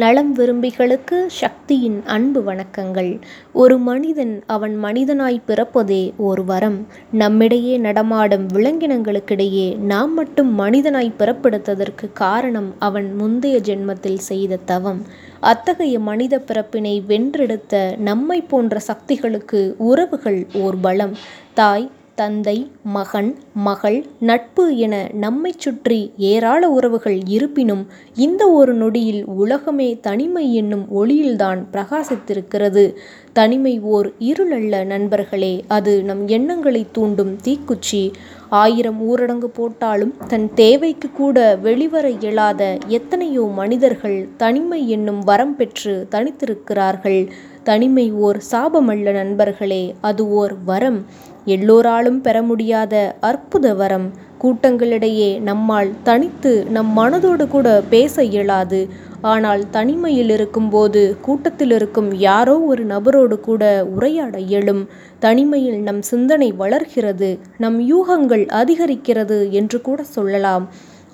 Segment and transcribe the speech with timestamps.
[0.00, 3.20] நலம் விரும்பிகளுக்கு சக்தியின் அன்பு வணக்கங்கள்.
[3.52, 6.86] ஒரு மனிதன் அவன் மனிதனாய் பிறப்பதே ஒரு வரம்.
[7.12, 15.02] நம்மிடையே நடமாடும் விலங்கினங்களுக்கிடையே நாம் மட்டும் மனிதனாய் பிறப்பெடுத்ததற்கு காரணம் அவன் முந்தைய ஜென்மத்தில் செய்த தவம்.
[15.40, 21.14] அத்தகைய மனித பிறப்பினை வென்றெடுத்த நம்மை போன்ற சக்திகளுக்கு உறவுகள் ஓர் பலம்.
[21.54, 27.86] தாய் தந்தை மகன் மகள் நட்பு என நம்மை சுற்றி ஏராள உறவுகள் இருப்பினும்
[28.16, 32.84] இந்த ஒரு நொடியில் உலகமே தனிமை என்னும் ஒளியில்தான் பிரகாசித்திருக்கிறது.
[33.32, 38.02] தனிமை ஓர் இருளல்ல நண்பர்களே அது நம் எண்ணங்களை தூண்டும் தீக்குச்சி.
[38.48, 47.20] ஆயிரம் ஊரடங்கு போட்டாலும் தன் தேவைக்கு கூட வெளிவர இயலாத எத்தனையோ மனிதர்கள் தனிமை என்னும் வரம் பெற்று தனித்திருக்கிறார்கள்.
[47.64, 51.04] தனிமை ஓர் சாபமல்ல நண்பர்களே அது ஓர் வரம்.
[51.44, 54.06] எல்லோராலும் பெற முடியாத அற்புத வரம்.
[54.42, 58.88] கூட்டங்களிடையே நம்மால் தனித்து நம் மனதோடு கூட பேச இயலாது.
[59.20, 64.82] ஆனால் தனிமையில் இருக்கும்போது கூட்டத்தில் இருக்கும் யாரோ ஒரு நபரோடு கூட உரையாட இயலும்.
[65.18, 67.38] தனிமையில் நம் சிந்தனை வளர்கிறது.
[67.58, 70.66] நம் யூகங்கள் அதிகரிக்கிறது என்று கூட சொல்லலாம்.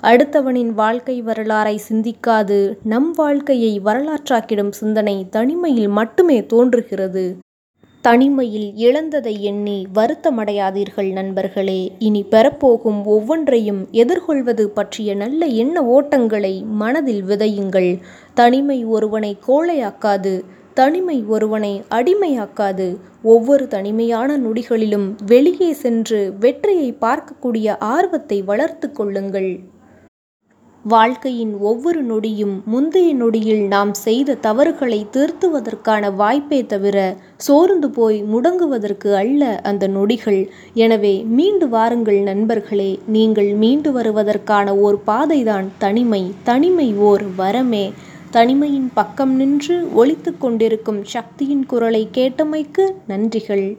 [0.03, 7.37] அடுத்தவனின் வாழ்க்கை வரலாறை சிந்திக்காது நம் வாழ்க்கையை வரலாற்றாக்கிடும் சிந்தனை தனிமையில் மட்டுமே தோன்றுகிறது.
[8.05, 11.93] தனிமையில் இழந்ததை எண்ணி வருத்தமடையாதீர்கள் நண்பர்களே.
[11.99, 18.01] இனி பெறப்போகும் ஒவ்வொன்றையும் எதிர்கொள்வது பற்றிய நல்ல எண்ண ஓட்டங்களை மனதில் விதையுங்கள்.
[18.35, 20.35] தனிமை ஒருவனை கோழையாக்காது
[20.75, 22.97] தனிமை ஒருவனை அடிமையாக்காது.
[23.23, 29.53] ஒவ்வொரு தனிமையான நொடிகளிலும் வெளியே சென்று வெற்றியை பார்க்கக்கூடிய ஆர்வத்தை வளர்த்து கொள்ளுங்கள்.
[30.85, 39.61] வாழ்க்கையின் ஒவ்வொரு நொடியும் முந்தைய நொடியில் நாம் செய்த தவறுகளை திருத்துவதற்கான வாய்ப்பே தவிர சோர்ந்து போய் முடங்குவதற்கு அல்ல
[39.63, 40.49] அந்த நொடிகள்.
[40.75, 46.23] எனவே மீண்டு வாருங்கள் நண்பர்களே நீங்கள் மீண்டு வருவதற்கான ஓர் பாதைதான் தனிமை.
[46.43, 47.93] தனிமை ஓர் வரமே.
[48.31, 53.77] தனிமையின் பக்கம் நின்று ஒழித்து கொண்டிருக்கும் சக்தியின் குரலை கேட்டமைக்கு நன்றிகள்.